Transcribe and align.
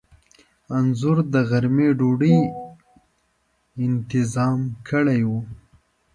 انځور 0.77 1.17
د 1.33 1.35
غرمې 1.49 1.89
ډوډۍ 1.99 2.37
انتظام 3.85 4.59
کړی 4.87 5.21
و. 5.29 5.29